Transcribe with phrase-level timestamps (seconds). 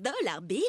[0.00, 0.62] Pardon, l'arbillet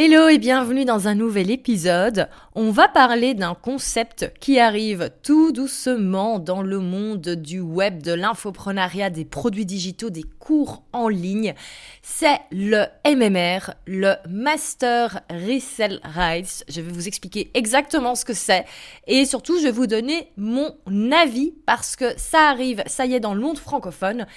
[0.00, 2.28] Hello et bienvenue dans un nouvel épisode.
[2.54, 8.12] On va parler d'un concept qui arrive tout doucement dans le monde du web, de
[8.12, 11.52] l'infoprenariat, des produits digitaux, des cours en ligne.
[12.00, 16.62] C'est le MMR, le Master Resell Rights.
[16.68, 18.66] Je vais vous expliquer exactement ce que c'est
[19.08, 20.76] et surtout je vais vous donner mon
[21.10, 24.28] avis parce que ça arrive, ça y est, dans le monde francophone.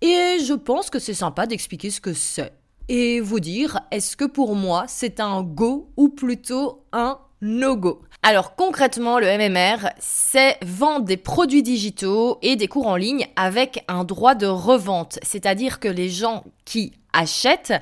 [0.00, 2.54] Et je pense que c'est sympa d'expliquer ce que c'est
[2.90, 8.02] et vous dire est-ce que pour moi c'est un go ou plutôt un no-go?
[8.22, 13.82] Alors concrètement, le MMR, c'est vendre des produits digitaux et des cours en ligne avec
[13.88, 17.72] un droit de revente, c'est-à-dire que les gens qui achètent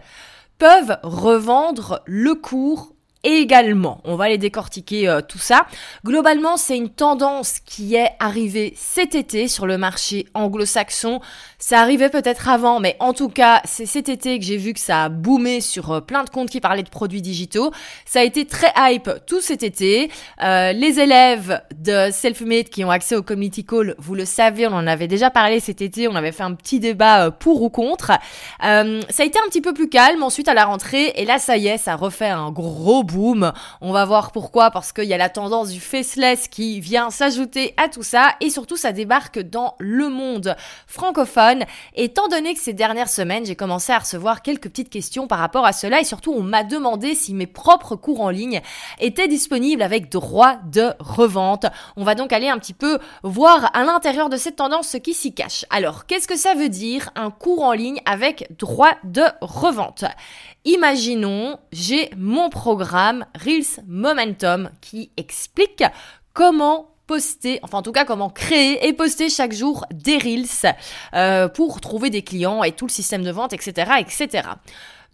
[0.59, 2.93] peuvent revendre le cours
[3.25, 4.01] également.
[4.05, 5.67] On va les décortiquer euh, tout ça.
[6.05, 11.21] Globalement, c'est une tendance qui est arrivée cet été sur le marché anglo-saxon.
[11.61, 14.79] Ça arrivait peut-être avant, mais en tout cas, c'est cet été que j'ai vu que
[14.79, 17.73] ça a boomé sur euh, plein de comptes qui parlaient de produits digitaux.
[18.07, 20.09] Ça a été très hype tout cet été.
[20.41, 24.73] Euh, les élèves de Selfmade qui ont accès au Community Call, vous le savez, on
[24.73, 28.13] en avait déjà parlé cet été, on avait fait un petit débat pour ou contre.
[28.61, 31.57] ça a été un petit peu plus calme ensuite à la rentrée, et là, ça
[31.57, 33.53] y est, ça refait un gros boom.
[33.81, 37.75] On va voir pourquoi, parce qu'il y a la tendance du faceless qui vient s'ajouter
[37.77, 40.55] à tout ça, et surtout ça débarque dans le monde
[40.87, 41.48] francophone.
[41.95, 45.65] Étant donné que ces dernières semaines, j'ai commencé à recevoir quelques petites questions par rapport
[45.65, 48.61] à cela, et surtout on m'a demandé si mes propres cours en ligne
[48.99, 51.67] étaient disponibles avec droit de revente.
[51.97, 55.15] On va donc aller un petit peu voir à l'intérieur de cette tendance ce qui
[55.15, 55.65] s'y cache.
[55.71, 60.05] Alors, qu'est-ce que ça veut dire un cours en ligne avec droit de revente?
[60.65, 65.85] Imaginons, j'ai mon programme Reels Momentum qui explique
[66.35, 70.77] comment poster, enfin en tout cas comment créer et poster chaque jour des Reels
[71.15, 73.91] euh, pour trouver des clients et tout le système de vente, etc.
[73.99, 74.43] etc.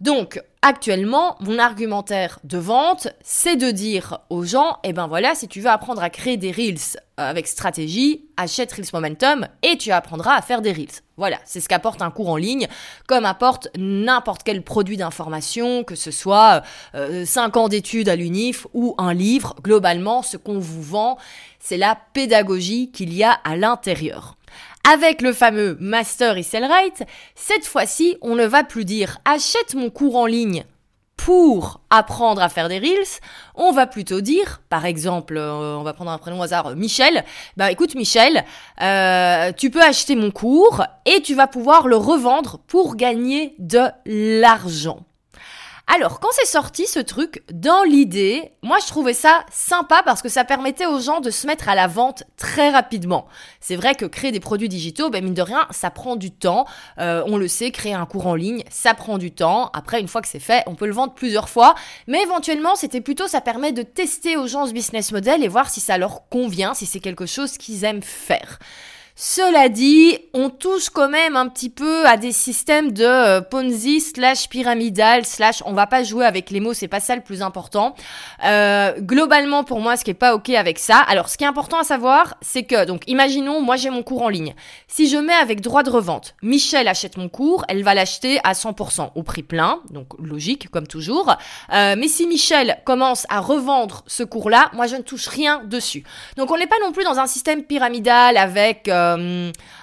[0.05, 5.47] Donc, actuellement, mon argumentaire de vente, c'est de dire aux gens, eh ben voilà, si
[5.47, 9.91] tu veux apprendre à créer des Reels euh, avec stratégie, achète Reels Momentum et tu
[9.91, 11.01] apprendras à faire des Reels.
[11.17, 12.67] Voilà, c'est ce qu'apporte un cours en ligne,
[13.07, 16.61] comme apporte n'importe quel produit d'information, que ce soit
[16.93, 19.55] 5 euh, ans d'études à l'UNIF ou un livre.
[19.63, 21.17] Globalement, ce qu'on vous vend,
[21.59, 24.37] c'est la pédagogie qu'il y a à l'intérieur.
[24.87, 27.03] Avec le fameux Master Right,
[27.33, 30.63] cette fois-ci, on ne va plus dire achète mon cours en ligne
[31.17, 33.19] pour apprendre à faire des reels,
[33.55, 37.23] on va plutôt dire, par exemple, euh, on va prendre un prénom au hasard, Michel.
[37.57, 38.45] Bah écoute Michel,
[38.79, 43.87] euh, tu peux acheter mon cours et tu vas pouvoir le revendre pour gagner de
[44.05, 44.99] l'argent.
[45.87, 50.29] Alors, quand c'est sorti ce truc, dans l'idée, moi je trouvais ça sympa parce que
[50.29, 53.27] ça permettait aux gens de se mettre à la vente très rapidement.
[53.59, 56.65] C'est vrai que créer des produits digitaux, ben mine de rien, ça prend du temps.
[56.97, 59.69] Euh, on le sait, créer un cours en ligne, ça prend du temps.
[59.73, 61.75] Après, une fois que c'est fait, on peut le vendre plusieurs fois.
[62.07, 65.69] Mais éventuellement, c'était plutôt, ça permet de tester aux gens ce business model et voir
[65.69, 68.57] si ça leur convient, si c'est quelque chose qu'ils aiment faire.
[69.17, 74.01] Cela dit, on touche quand même un petit peu à des systèmes de euh, Ponzi
[74.01, 77.41] slash pyramidal slash on va pas jouer avec les mots, c'est pas ça le plus
[77.41, 77.95] important.
[78.43, 80.97] Euh, globalement pour moi, ce qui est pas ok avec ça.
[80.97, 84.21] Alors ce qui est important à savoir, c'est que donc imaginons moi j'ai mon cours
[84.21, 84.53] en ligne.
[84.89, 88.51] Si je mets avec droit de revente, Michel achète mon cours, elle va l'acheter à
[88.51, 91.37] 100% au prix plein, donc logique comme toujours.
[91.71, 96.03] Euh, mais si Michel commence à revendre ce cours-là, moi je ne touche rien dessus.
[96.35, 99.04] Donc on n'est pas non plus dans un système pyramidal avec euh,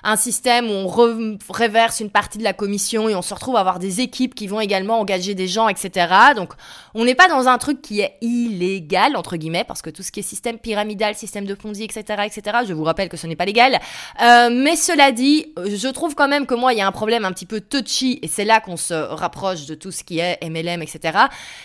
[0.04, 3.60] un système où on reverse une partie de la commission et on se retrouve à
[3.60, 6.08] avoir des équipes qui vont également engager des gens, etc.
[6.36, 6.52] Donc,
[6.94, 10.12] on n'est pas dans un truc qui est illégal, entre guillemets, parce que tout ce
[10.12, 13.36] qui est système pyramidal, système de Ponzi, etc., etc., je vous rappelle que ce n'est
[13.36, 13.80] pas légal.
[14.22, 17.24] Euh, mais cela dit, je trouve quand même que moi, il y a un problème
[17.24, 20.38] un petit peu touchy, et c'est là qu'on se rapproche de tout ce qui est
[20.42, 21.18] MLM, etc.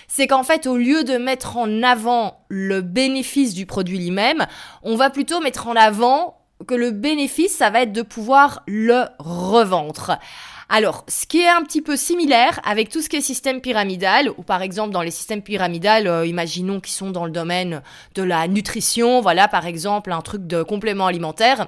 [0.08, 4.46] C'est qu'en fait, au lieu de mettre en avant le bénéfice du produit lui-même,
[4.84, 9.06] on va plutôt mettre en avant que le bénéfice, ça va être de pouvoir le
[9.20, 10.18] revendre.
[10.70, 14.32] Alors, ce qui est un petit peu similaire avec tout ce qui est système pyramidal,
[14.38, 17.82] ou par exemple dans les systèmes pyramidales, euh, imaginons qu'ils sont dans le domaine
[18.16, 21.68] de la nutrition, voilà par exemple un truc de complément alimentaire.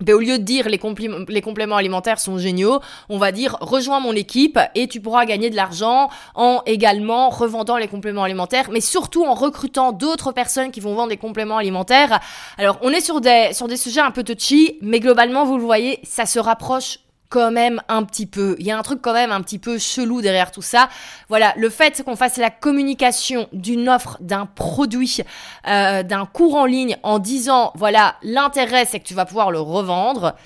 [0.00, 4.12] Ben, au lieu de dire les, compléments alimentaires sont géniaux, on va dire rejoins mon
[4.12, 9.24] équipe et tu pourras gagner de l'argent en également revendant les compléments alimentaires, mais surtout
[9.24, 12.18] en recrutant d'autres personnes qui vont vendre des compléments alimentaires.
[12.58, 15.62] Alors on est sur des, sur des sujets un peu touchy, mais globalement vous le
[15.62, 16.98] voyez, ça se rapproche
[17.34, 18.54] quand même un petit peu.
[18.60, 20.88] Il y a un truc quand même un petit peu chelou derrière tout ça.
[21.28, 25.18] Voilà, le fait qu'on fasse la communication d'une offre, d'un produit,
[25.66, 29.58] euh, d'un cours en ligne en disant, voilà, l'intérêt c'est que tu vas pouvoir le
[29.58, 30.36] revendre.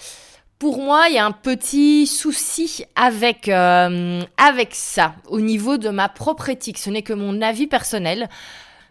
[0.58, 5.90] Pour moi, il y a un petit souci avec, euh, avec ça au niveau de
[5.90, 6.78] ma propre éthique.
[6.78, 8.30] Ce n'est que mon avis personnel.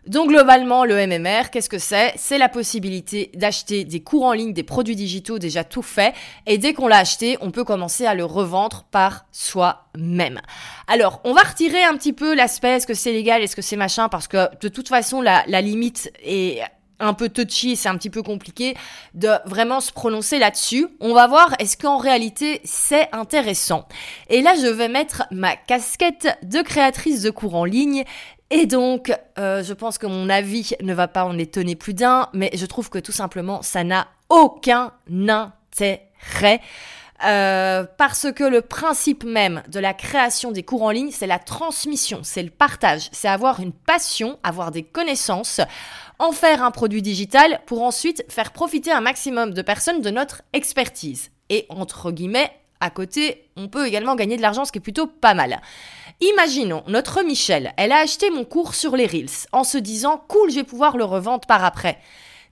[0.08, 2.14] Donc globalement, le MMR, qu'est-ce que c'est?
[2.16, 6.14] C'est la possibilité d'acheter des cours en ligne, des produits digitaux déjà tout faits,
[6.46, 10.40] et dès qu'on l'a acheté, on peut commencer à le revendre par soi-même.
[10.88, 13.76] Alors, on va retirer un petit peu l'aspect est-ce que c'est légal, est-ce que c'est
[13.76, 16.62] machin, parce que de toute façon, la, limite est
[17.00, 18.76] un peu touchy, c'est un petit peu compliqué
[19.14, 20.88] de vraiment se prononcer là-dessus.
[21.00, 23.88] On va voir est-ce qu'en réalité c'est intéressant?
[24.30, 28.04] Et là, je vais mettre ma casquette de créatrice de cours en ligne
[28.50, 32.30] et donc, euh, je pense que mon avis ne va pas en étonner plus d'un,
[32.34, 36.62] mais je trouve que tout simplement, ça n'a aucun intérêt.
[37.26, 41.40] Euh, parce que le principe même de la création des cours en ligne, c'est la
[41.40, 45.60] transmission, c'est le partage, c'est avoir une passion, avoir des connaissances,
[46.20, 50.44] en faire un produit digital pour ensuite faire profiter un maximum de personnes de notre
[50.54, 51.32] expertise.
[51.50, 55.08] Et entre guillemets, à côté, on peut également gagner de l'argent, ce qui est plutôt
[55.08, 55.60] pas mal.
[56.20, 60.50] Imaginons, notre Michel, elle a acheté mon cours sur les Reels en se disant cool,
[60.50, 62.00] je vais pouvoir le revendre par après.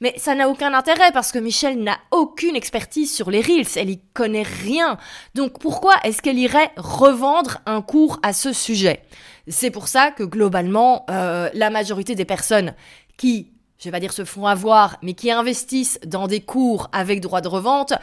[0.01, 3.89] Mais ça n'a aucun intérêt parce que Michel n'a aucune expertise sur les Reels, elle
[3.89, 4.99] y connaît rien.
[5.33, 9.01] Donc pourquoi est-ce qu'elle irait revendre un cours à ce sujet?
[9.47, 12.75] C'est pour ça que globalement, euh, la majorité des personnes
[13.17, 17.19] qui je vais pas dire se font avoir, mais qui investissent dans des cours avec
[17.19, 17.93] droit de revente,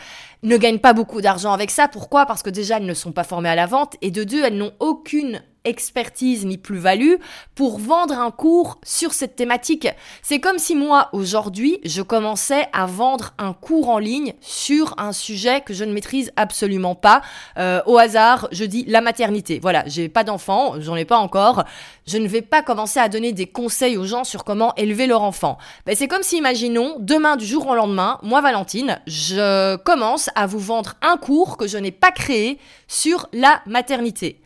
[0.42, 1.88] ne gagnent pas beaucoup d'argent avec ça.
[1.88, 2.26] Pourquoi?
[2.26, 4.58] Parce que déjà, elles ne sont pas formées à la vente, et de deux, elles
[4.58, 7.14] n'ont aucune expertise ni plus-value
[7.54, 9.88] pour vendre un cours sur cette thématique.
[10.22, 15.12] C'est comme si moi, aujourd'hui, je commençais à vendre un cours en ligne sur un
[15.12, 17.22] sujet que je ne maîtrise absolument pas.
[17.58, 19.58] Euh, au hasard, je dis la maternité.
[19.60, 21.64] Voilà, j'ai pas d'enfant, j'en ai pas encore.
[22.06, 25.22] Je ne vais pas commencer à donner des conseils aux gens sur comment élever leur
[25.22, 25.58] enfant.
[25.86, 30.46] Ben, c'est comme si, imaginons, demain du jour au lendemain, moi, Valentine, je commence à
[30.46, 34.40] vous vendre un cours que je n'ai pas créé sur la maternité.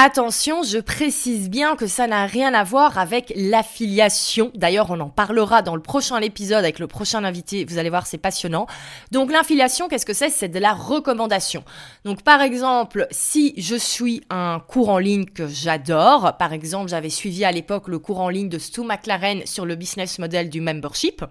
[0.00, 4.52] Attention, je précise bien que ça n'a rien à voir avec l'affiliation.
[4.54, 7.64] D'ailleurs, on en parlera dans le prochain épisode avec le prochain invité.
[7.64, 8.68] Vous allez voir, c'est passionnant.
[9.10, 10.30] Donc, l'affiliation, qu'est-ce que c'est?
[10.30, 11.64] C'est de la recommandation.
[12.04, 17.10] Donc, par exemple, si je suis un cours en ligne que j'adore, par exemple, j'avais
[17.10, 20.60] suivi à l'époque le cours en ligne de Stu McLaren sur le business model du
[20.60, 21.24] membership,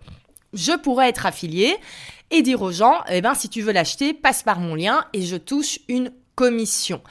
[0.52, 1.74] je pourrais être affilié
[2.31, 5.22] et dire aux gens, eh ben, si tu veux l'acheter, passe par mon lien et
[5.22, 7.01] je touche une commission.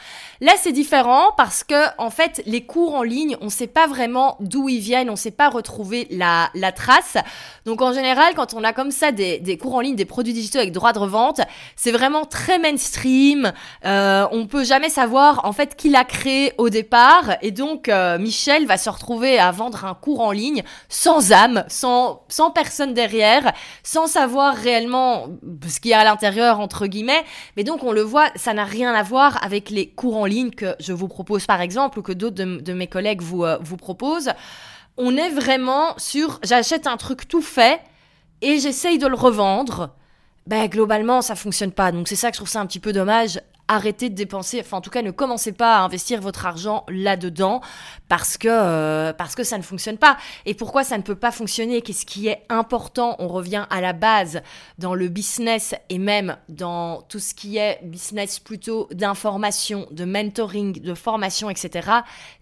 [0.40, 3.86] Là, c'est différent parce que, en fait, les cours en ligne, on ne sait pas
[3.88, 7.16] vraiment d'où ils viennent, on ne sait pas retrouver la, la, trace.
[7.64, 10.32] Donc, en général, quand on a comme ça des, des, cours en ligne, des produits
[10.32, 11.40] digitaux avec droit de revente,
[11.74, 13.52] c'est vraiment très mainstream.
[13.84, 17.36] Euh, on peut jamais savoir, en fait, qui l'a créé au départ.
[17.42, 21.64] Et donc, euh, Michel va se retrouver à vendre un cours en ligne sans âme,
[21.66, 25.28] sans, sans personne derrière, sans savoir réellement
[25.66, 27.24] ce qu'il y a à l'intérieur, entre guillemets.
[27.56, 30.50] Mais donc, on le voit, ça n'a rien à voir avec les cours en ligne
[30.50, 33.76] que je vous propose par exemple ou que d'autres de, mes collègues vous, euh, vous
[33.76, 34.30] proposent.
[34.96, 37.80] On est vraiment sur j'achète un truc tout fait
[38.42, 39.90] et j'essaye de le revendre.
[40.46, 41.90] Ben, globalement, ça fonctionne pas.
[41.90, 44.78] Donc, c'est ça que je trouve ça un petit peu dommage arrêtez de dépenser, enfin
[44.78, 47.60] en tout cas ne commencez pas à investir votre argent là-dedans
[48.08, 50.16] parce que euh, parce que ça ne fonctionne pas.
[50.44, 51.82] Et pourquoi ça ne peut pas fonctionner?
[51.82, 53.16] Qu'est-ce qui est important?
[53.18, 54.42] On revient à la base
[54.78, 60.80] dans le business et même dans tout ce qui est business plutôt d'information, de mentoring,
[60.80, 61.90] de formation, etc.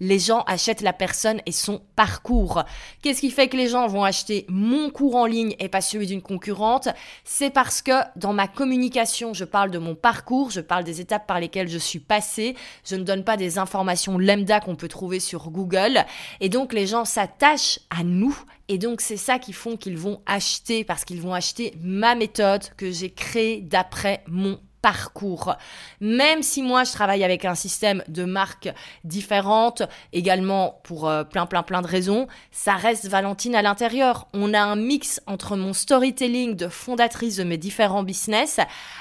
[0.00, 2.62] Les gens achètent la personne et son parcours.
[3.02, 6.06] Qu'est-ce qui fait que les gens vont acheter mon cours en ligne et pas celui
[6.06, 6.88] d'une concurrente?
[7.24, 11.40] C'est parce que dans ma communication, je parle de mon parcours, je parle des par
[11.40, 12.54] lesquelles je suis passée.
[12.84, 16.04] Je ne donne pas des informations lambda qu'on peut trouver sur Google.
[16.40, 18.36] Et donc les gens s'attachent à nous.
[18.68, 22.64] Et donc c'est ça qui font qu'ils vont acheter parce qu'ils vont acheter ma méthode
[22.76, 25.56] que j'ai créée d'après mon parcours.
[26.02, 28.68] Même si moi je travaille avec un système de marques
[29.02, 34.28] différentes, également pour euh, plein plein plein de raisons, ça reste Valentine à l'intérieur.
[34.34, 38.60] On a un mix entre mon storytelling de fondatrice de mes différents business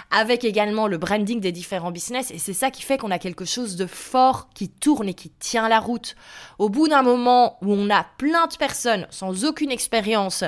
[0.09, 3.43] avec également le branding des différents business et c'est ça qui fait qu'on a quelque
[3.43, 6.15] chose de fort qui tourne et qui tient la route.
[6.59, 10.45] Au bout d'un moment où on a plein de personnes sans aucune expérience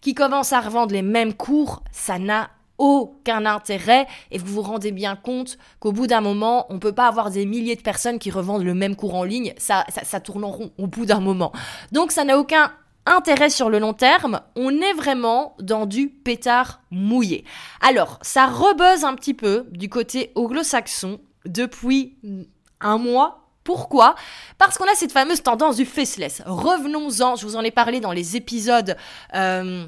[0.00, 2.48] qui commencent à revendre les mêmes cours, ça n'a
[2.78, 7.08] aucun intérêt et vous vous rendez bien compte qu'au bout d'un moment, on peut pas
[7.08, 10.44] avoir des milliers de personnes qui revendent le même cours en ligne, ça, ça, tourne
[10.44, 11.52] en rond au bout d'un moment.
[11.92, 12.72] Donc ça n'a aucun
[13.06, 17.44] intérêt sur le long terme, on est vraiment dans du pétard mouillé.
[17.80, 22.18] Alors, ça rebuzz un petit peu du côté anglo-saxon depuis
[22.80, 24.14] un mois, pourquoi?
[24.56, 26.42] Parce qu'on a cette fameuse tendance du faceless.
[26.46, 28.96] Revenons-en, je vous en ai parlé dans les épisodes
[29.34, 29.86] euh,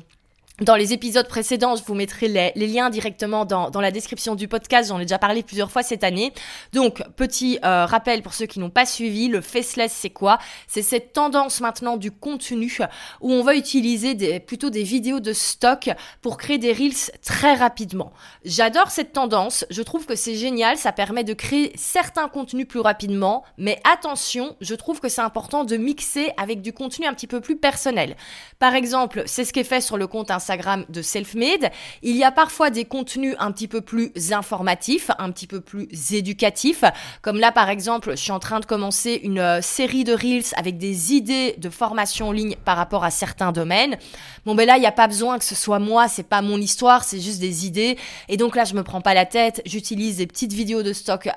[0.60, 4.46] dans les épisodes précédents, je vous mettrai les, liens directement dans, dans, la description du
[4.46, 4.90] podcast.
[4.90, 6.32] J'en ai déjà parlé plusieurs fois cette année.
[6.72, 10.38] Donc, petit euh, rappel pour ceux qui n'ont pas suivi, le faceless, c'est quoi?
[10.66, 12.78] C'est cette tendance maintenant du contenu
[13.20, 15.88] où on va utiliser des, plutôt des vidéos de stock
[16.20, 18.12] pour créer des reels très rapidement.
[18.44, 19.64] J'adore cette tendance.
[19.70, 20.76] Je trouve que c'est génial.
[20.76, 23.44] Ça permet de créer certains contenus plus rapidement.
[23.56, 27.40] Mais attention, je trouve que c'est important de mixer avec du contenu un petit peu
[27.40, 28.16] plus personnel.
[28.58, 31.70] Par exemple, c'est ce qui est fait sur le compte Instagram Instagram de Selfmade.
[32.02, 35.88] Il y a parfois des contenus un petit peu plus informatifs, un petit peu plus
[36.12, 36.82] éducatifs.
[37.22, 40.52] Comme là, par exemple, je suis en train de commencer une euh, série de Reels
[40.56, 43.96] avec des idées de formation en ligne par rapport à certains domaines.
[44.44, 46.58] Bon, ben là, il n'y a pas besoin que ce soit moi, c'est pas mon
[46.58, 47.96] histoire, c'est juste des idées.
[48.28, 51.28] Et donc là, je me prends pas la tête, j'utilise des petites vidéos de stock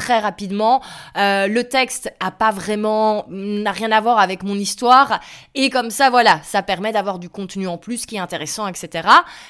[0.00, 0.80] très rapidement.
[1.18, 5.20] Euh, le texte a pas vraiment, n'a rien à voir avec mon histoire.
[5.54, 9.06] Et comme ça, voilà, ça permet d'avoir du contenu en plus qui est intéressant, etc.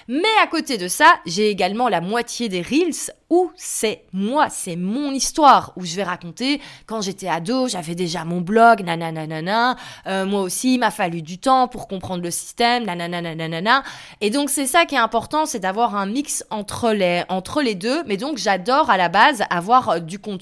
[0.09, 4.75] Mais à côté de ça, j'ai également la moitié des reels où c'est moi, c'est
[4.75, 9.77] mon histoire, où je vais raconter quand j'étais ado, j'avais déjà mon blog, nanana,
[10.09, 13.85] euh, moi aussi, il m'a fallu du temps pour comprendre le système, nanana,
[14.21, 17.77] Et donc c'est ça qui est important, c'est d'avoir un mix entre les, entre les
[17.77, 18.03] deux.
[18.07, 20.40] Mais donc j'adore à la base avoir euh, du contenu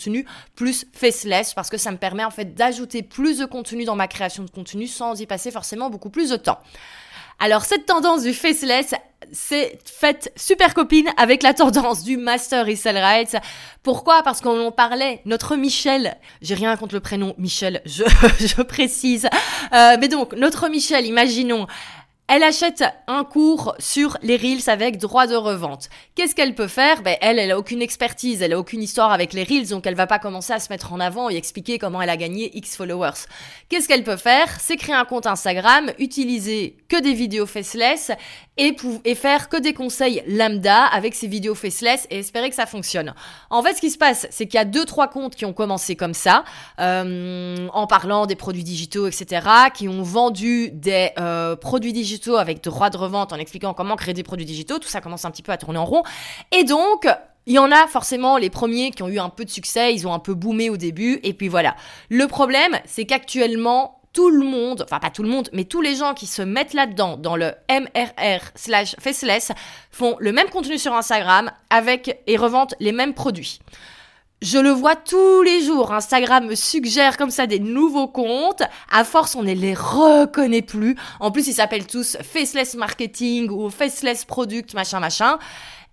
[0.55, 4.09] plus faceless parce que ça me permet en fait d'ajouter plus de contenu dans ma
[4.09, 6.59] création de contenu sans y passer forcément beaucoup plus de temps.
[7.41, 8.95] Alors cette tendance du faceless,
[9.31, 13.37] c'est faite super copine avec la tendance du Master Resell Rights.
[13.85, 14.23] Pourquoi?
[14.25, 18.03] Parce qu'on en parlait, notre Michel, j'ai rien contre le prénom Michel, je,
[18.41, 19.29] je précise,
[19.73, 21.69] euh, mais donc notre Michel, imaginons,
[22.29, 25.89] elle achète un cours sur les Reels avec droit de revente.
[26.15, 27.03] Qu'est-ce qu'elle peut faire?
[27.03, 29.95] Ben, Elle, elle a aucune expertise, elle a aucune histoire avec les Reels, donc elle
[29.95, 32.77] va pas commencer à se mettre en avant et expliquer comment elle a gagné X
[32.77, 33.27] followers.
[33.71, 34.61] Qu'est-ce qu'elle peut faire?
[34.61, 38.13] C'est créer un compte Instagram, utiliser que des vidéos faceless
[38.59, 38.75] et,
[39.15, 43.15] faire que des conseils lambda avec ces vidéos faceless et espérer que ça fonctionne.
[43.51, 45.53] En fait, ce qui se passe, c'est qu'il y a deux, trois comptes qui ont
[45.53, 46.45] commencé comme ça,
[46.81, 52.63] euh, en parlant des produits digitaux, etc., qui ont vendu des euh, produits digitaux avec
[52.63, 54.79] droit de revente en expliquant comment créer des produits digitaux.
[54.79, 56.03] Tout ça commence un petit peu à tourner en rond.
[56.53, 57.07] Et donc,
[57.47, 60.07] il y en a forcément les premiers qui ont eu un peu de succès, ils
[60.07, 61.77] ont un peu boomé au début, et puis voilà.
[62.11, 65.95] Le problème, c'est qu'actuellement, tout le monde, enfin pas tout le monde, mais tous les
[65.95, 69.53] gens qui se mettent là-dedans, dans le MRR slash faceless,
[69.91, 73.61] font le même contenu sur Instagram avec et revendent les mêmes produits.
[74.41, 75.93] Je le vois tous les jours.
[75.93, 78.63] Instagram me suggère comme ça des nouveaux comptes.
[78.89, 80.95] À force, on ne les reconnaît plus.
[81.19, 85.39] En plus, ils s'appellent tous Faceless Marketing ou Faceless Product, machin, machin.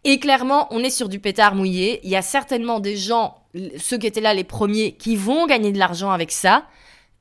[0.04, 2.00] Et clairement, on est sur du pétard mouillé.
[2.04, 3.38] Il y a certainement des gens,
[3.80, 6.66] ceux qui étaient là les premiers, qui vont gagner de l'argent avec ça.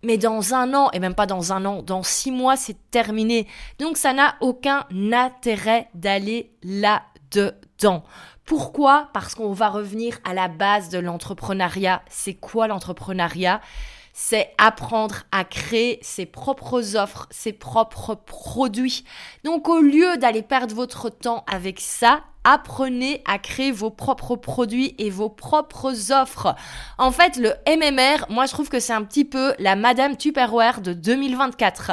[0.02, 3.46] Mais dans un an, et même pas dans un an, dans six mois, c'est terminé.
[3.78, 8.04] Donc ça n'a aucun intérêt d'aller là-dedans.
[8.44, 12.02] Pourquoi Parce qu'on va revenir à la base de l'entrepreneuriat.
[12.10, 13.62] C'est quoi l'entrepreneuriat?
[14.12, 19.04] C'est apprendre à créer ses propres offres, ses propres produits.
[19.44, 24.94] Donc au lieu d'aller perdre votre temps avec ça, apprenez à créer vos propres produits
[24.98, 26.54] et vos propres offres.
[26.98, 30.82] En fait, le MMR, moi je trouve que c'est un petit peu la Madame Tupperware
[30.82, 31.92] de 2024.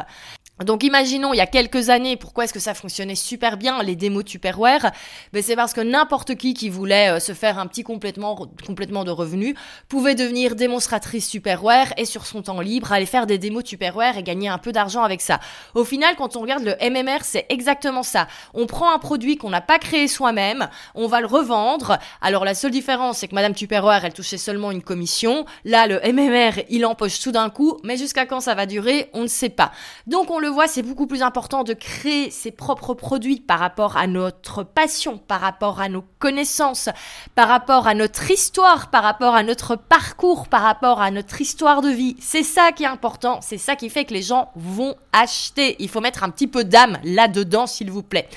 [0.66, 3.96] Donc imaginons il y a quelques années pourquoi est-ce que ça fonctionnait super bien les
[3.96, 4.92] démos Tupperware?
[5.34, 9.04] Ben, c'est parce que n'importe qui qui voulait euh, se faire un petit complètement complètement
[9.04, 9.56] de revenus
[9.90, 14.24] pouvait devenir démonstratrice Tupperware et sur son temps libre aller faire des démos Tupperware et
[14.24, 15.40] gagner un peu d'argent avec ça.
[15.74, 18.28] Au final quand on regarde le MMR c'est exactement ça.
[18.54, 21.98] On prend un produit qu'on n'a pas créé soi-même, on va le revendre.
[22.22, 25.46] Alors la seule différence c'est que madame Tupperware elle touchait seulement une commission.
[25.66, 29.10] Là le MMR il empoche tout d'un coup mais jusqu'à quand ça va durer?
[29.14, 29.72] On ne sait pas.
[30.08, 33.98] Donc on le vois, c'est beaucoup plus important de créer ses propres produits par rapport
[33.98, 36.90] à notre passion, par rapport à nos connaissances,
[37.36, 41.82] par rapport à notre histoire, par rapport à notre parcours, par rapport à notre histoire
[41.82, 42.16] de vie.
[42.20, 45.76] C'est ça qui est important, c'est ça qui fait que les gens vont acheter.
[45.80, 48.28] Il faut mettre un petit peu d'âme là-dedans, s'il vous plaît.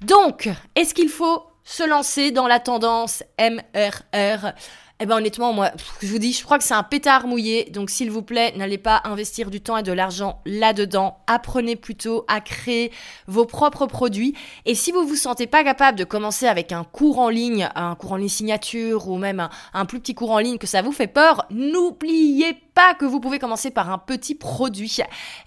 [0.00, 4.52] Donc, est-ce qu'il faut se lancer dans la tendance MRR
[5.00, 5.72] eh ben honnêtement, moi,
[6.02, 7.64] je vous dis, je crois que c'est un pétard mouillé.
[7.70, 11.18] Donc s'il vous plaît, n'allez pas investir du temps et de l'argent là-dedans.
[11.26, 12.92] Apprenez plutôt à créer
[13.26, 14.34] vos propres produits.
[14.66, 17.96] Et si vous vous sentez pas capable de commencer avec un cours en ligne, un
[17.96, 20.80] cours en ligne signature ou même un, un plus petit cours en ligne que ça
[20.80, 24.98] vous fait peur, n'oubliez pas que vous pouvez commencer par un petit produit.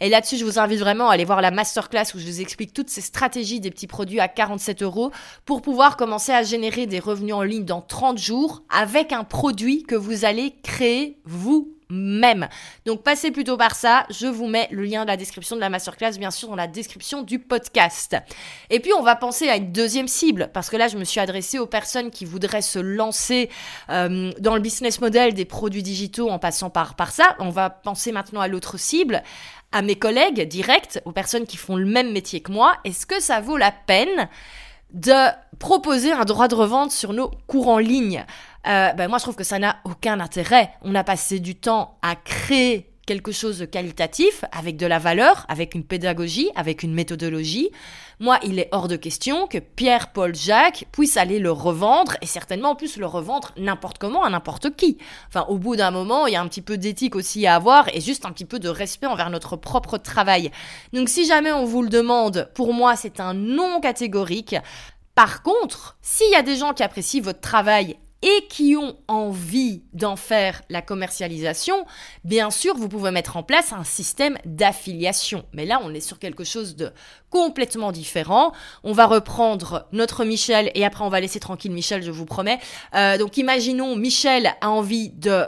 [0.02, 2.74] Et là-dessus, je vous invite vraiment à aller voir la masterclass où je vous explique
[2.74, 5.12] toutes ces stratégies des petits produits à 47 euros
[5.46, 9.37] pour pouvoir commencer à générer des revenus en ligne dans 30 jours avec un produit
[9.88, 12.50] que vous allez créer vous même.
[12.86, 14.06] Donc passez plutôt par ça.
[14.10, 16.68] Je vous mets le lien de la description de la masterclass, bien sûr, dans la
[16.68, 18.18] description du podcast.
[18.70, 21.20] Et puis on va penser à une deuxième cible, parce que là je me suis
[21.20, 23.50] adressée aux personnes qui voudraient se lancer
[23.90, 27.36] euh, dans le business model des produits digitaux en passant par, par ça.
[27.40, 29.24] On va penser maintenant à l'autre cible,
[29.72, 32.76] à mes collègues directs, aux personnes qui font le même métier que moi.
[32.84, 34.28] Est-ce que ça vaut la peine
[34.94, 35.30] de
[35.60, 38.26] proposer un droit de revente sur nos cours en ligne?
[38.68, 40.72] Euh, ben moi je trouve que ça n'a aucun intérêt.
[40.82, 45.46] On a passé du temps à créer quelque chose de qualitatif, avec de la valeur,
[45.48, 47.72] avec une pédagogie, avec une méthodologie.
[48.20, 52.26] Moi, il est hors de question que Pierre, Paul, Jacques puissent aller le revendre, et
[52.26, 54.98] certainement en plus le revendre n'importe comment à n'importe qui.
[55.30, 57.88] Enfin, au bout d'un moment, il y a un petit peu d'éthique aussi à avoir,
[57.96, 60.52] et juste un petit peu de respect envers notre propre travail.
[60.92, 64.58] Donc si jamais on vous le demande, pour moi, c'est un non catégorique.
[65.16, 69.84] Par contre, s'il y a des gens qui apprécient votre travail et qui ont envie
[69.94, 71.86] d'en faire la commercialisation,
[72.26, 75.46] bien sûr, vous pouvez mettre en place un système d'affiliation.
[75.54, 76.92] Mais là, on est sur quelque chose de
[77.30, 78.52] complètement différent.
[78.84, 82.60] On va reprendre notre Michel et après on va laisser tranquille Michel, je vous promets.
[82.96, 85.46] Euh, donc imaginons Michel a envie de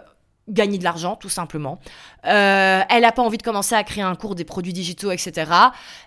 [0.47, 1.79] gagner de l'argent, tout simplement.
[2.25, 5.51] Euh, elle n'a pas envie de commencer à créer un cours des produits digitaux, etc.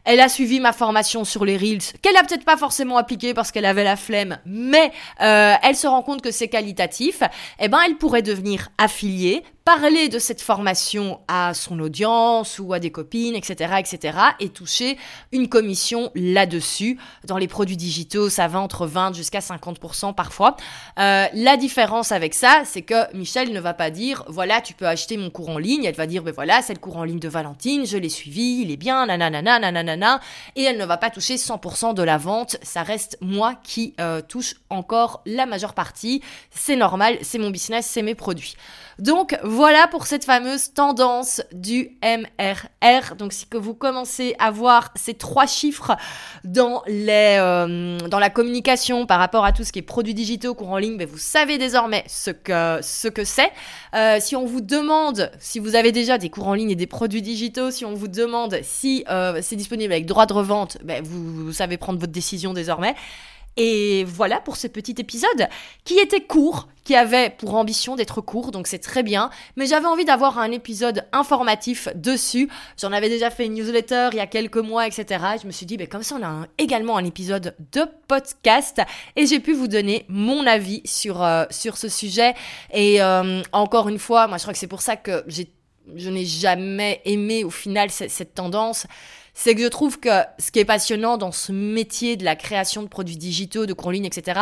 [0.05, 3.53] Elle a suivi ma formation sur les Reels, qu'elle a peut-être pas forcément appliquée parce
[3.53, 7.23] qu'elle avait la flemme, mais euh, elle se rend compte que c'est qualitatif.
[7.59, 12.81] Eh ben, elle pourrait devenir affiliée, parler de cette formation à son audience ou à
[12.81, 14.99] des copines, etc., etc., et toucher
[15.31, 16.99] une commission là-dessus.
[17.25, 20.57] Dans les produits digitaux, ça va entre 20 jusqu'à 50% parfois.
[20.99, 24.87] Euh, la différence avec ça, c'est que Michel ne va pas dire, voilà, tu peux
[24.87, 25.87] acheter mon cours en ligne.
[26.07, 28.77] Dire, ben voilà, c'est le cours en ligne de Valentine, je l'ai suivi, il est
[28.77, 30.21] bien, nanana, nanana,
[30.57, 32.57] et elle ne va pas toucher 100% de la vente.
[32.63, 36.23] Ça reste moi qui euh, touche encore la majeure partie.
[36.51, 38.57] C'est normal, c'est mon business, c'est mes produits.
[38.99, 43.17] Donc voilà pour cette fameuse tendance du MRR.
[43.17, 45.97] Donc si que vous commencez à voir ces trois chiffres
[46.45, 50.55] dans les euh, dans la communication par rapport à tout ce qui est produits digitaux,
[50.55, 53.51] cours en ligne, ben, vous savez désormais ce que ce que c'est.
[53.95, 56.87] Euh, si on vous demande si vous avez déjà des cours en ligne et des
[56.87, 61.03] produits digitaux, si on vous demande si euh, c'est disponible avec droit de revente, ben,
[61.03, 62.95] vous, savez prendre votre décision désormais.
[63.59, 65.49] Et voilà pour ce petit épisode
[65.85, 69.29] qui était court, qui avait pour ambition d'être court, donc c'est très bien.
[69.57, 72.49] Mais j'avais envie d'avoir un épisode informatif dessus.
[72.81, 75.23] J'en avais déjà fait une newsletter il y a quelques mois, etc.
[75.43, 78.81] je me suis dit, ben, comme ça, on a également un épisode de podcast
[79.17, 82.35] et j'ai pu vous donner mon avis sur, euh, sur ce sujet.
[82.73, 85.25] Et euh, encore une fois, moi, je crois que c'est pour ça que
[85.95, 88.87] je n'ai jamais aimé au final cette tendance
[89.35, 92.83] c'est que je trouve que ce qui est passionnant dans ce métier de la création
[92.83, 94.41] de produits digitaux, de cours etc.,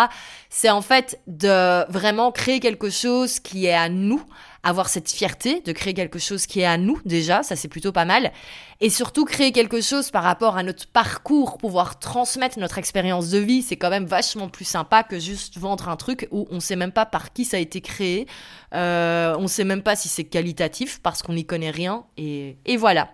[0.48, 4.22] c'est en fait de vraiment créer quelque chose qui est à nous,
[4.62, 7.92] avoir cette fierté de créer quelque chose qui est à nous déjà, ça c'est plutôt
[7.92, 8.32] pas mal,
[8.80, 13.38] et surtout créer quelque chose par rapport à notre parcours, pouvoir transmettre notre expérience de
[13.38, 16.76] vie, c'est quand même vachement plus sympa que juste vendre un truc où on sait
[16.76, 18.26] même pas par qui ça a été créé,
[18.74, 22.76] euh, on sait même pas si c'est qualitatif parce qu'on n'y connaît rien, et, et
[22.76, 23.10] voilà.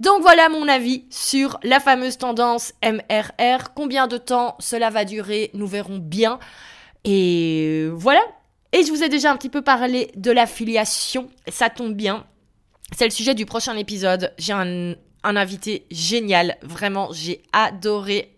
[0.00, 5.50] Donc voilà mon avis sur la fameuse tendance MRR, combien de temps cela va durer,
[5.54, 6.38] nous verrons bien.
[7.04, 8.20] Et voilà,
[8.72, 12.26] et je vous ai déjà un petit peu parlé de l'affiliation, ça tombe bien.
[12.96, 14.32] C'est le sujet du prochain épisode.
[14.38, 18.36] J'ai un, invité génial, vraiment, j'ai adoré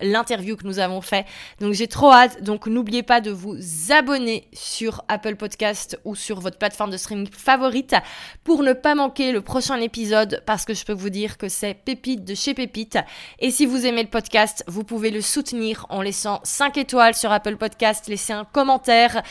[0.00, 1.26] l'interview que nous avons fait.
[1.60, 2.42] Donc j'ai trop hâte.
[2.42, 3.56] Donc n'oubliez pas de vous
[3.90, 7.94] abonner sur Apple Podcast ou sur votre plateforme de streaming favorite
[8.42, 11.74] pour ne pas manquer le prochain épisode parce que je peux vous dire que c'est
[11.74, 12.98] Pépite de chez Pépite.
[13.38, 17.32] Et si vous aimez le podcast, vous pouvez le soutenir en laissant 5 étoiles sur
[17.32, 19.22] Apple Podcast, laisser un commentaire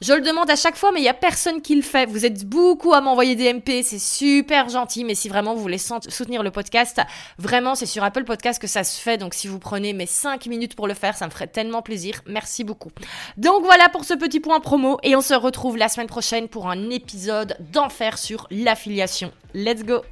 [0.00, 2.06] Je le demande à chaque fois, mais il n'y a personne qui le fait.
[2.06, 5.78] Vous êtes beaucoup à m'envoyer des MP, c'est super gentil, mais si vraiment vous voulez
[5.78, 7.00] soutenir le podcast,
[7.38, 9.18] vraiment, c'est sur Apple Podcast que ça se fait.
[9.18, 12.22] Donc si vous prenez mes 5 minutes pour le faire, ça me ferait tellement plaisir.
[12.26, 12.90] Merci beaucoup.
[13.36, 16.68] Donc voilà pour ce petit point promo, et on se retrouve la semaine prochaine pour
[16.68, 19.32] un épisode d'enfer sur l'affiliation.
[19.54, 20.02] Let's go